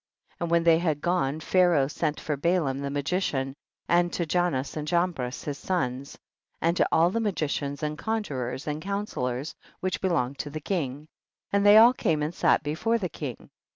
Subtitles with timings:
[0.39, 0.43] 27.
[0.43, 3.53] And when they had gone Pha raoh sent for Balaam the magician
[3.87, 6.17] and to Jannes and Jambres his sous,
[6.59, 11.07] and to all the magicians and conjurors and counsellors which belonged to the king,
[11.51, 13.51] and they all came and sat before the king.